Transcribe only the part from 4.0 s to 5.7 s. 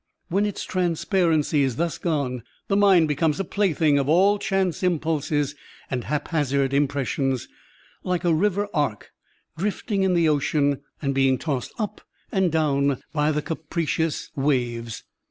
all chance impulses